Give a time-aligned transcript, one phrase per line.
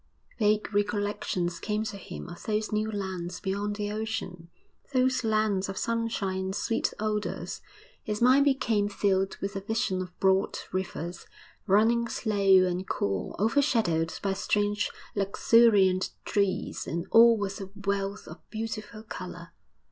[0.39, 4.49] Vague recollections came to him of those new lands beyond the ocean,
[4.93, 7.61] those lands of sunshine and sweet odours.
[8.03, 11.27] His mind became filled with a vision of broad rivers,
[11.67, 16.87] running slow and cool, overshadowed by strange, luxuriant trees.
[16.87, 19.51] And all was a wealth of beautiful colour.